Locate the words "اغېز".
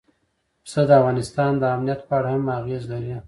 2.59-2.83